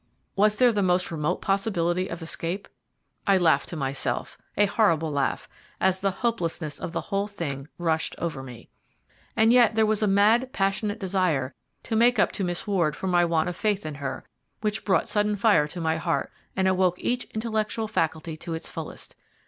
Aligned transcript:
Was 0.35 0.55
there 0.55 0.71
the 0.71 0.81
most 0.81 1.11
remote 1.11 1.43
possibility 1.43 2.07
of 2.07 2.23
escape? 2.23 2.67
I 3.27 3.37
laughed 3.37 3.69
to 3.69 3.75
myself, 3.75 4.35
a 4.57 4.65
horrible 4.65 5.11
laugh, 5.11 5.47
as 5.79 5.99
the 5.99 6.09
hopelessness 6.09 6.79
of 6.79 6.91
the 6.91 7.01
whole 7.13 7.27
thing 7.27 7.67
rushed 7.77 8.15
over 8.17 8.41
me. 8.41 8.71
And 9.37 9.53
yet 9.53 9.75
there 9.75 9.85
was 9.85 10.01
a 10.01 10.07
mad 10.07 10.51
passionate 10.53 10.97
desire 10.99 11.53
to 11.83 11.95
make 11.95 12.17
up 12.17 12.31
to 12.31 12.43
Miss 12.43 12.65
Ward 12.65 12.95
for 12.95 13.05
my 13.05 13.23
want 13.23 13.47
of 13.47 13.55
faith 13.55 13.85
in 13.85 13.93
her, 13.93 14.23
which 14.61 14.85
brought 14.85 15.07
sudden 15.07 15.35
fire 15.35 15.67
to 15.67 15.79
my 15.79 15.97
heart 15.97 16.31
and 16.55 16.67
awoke 16.67 16.97
each 16.97 17.25
intellectual 17.25 17.87
faculty 17.87 18.35
to 18.37 18.55
its 18.55 18.71
fullest. 18.71 19.13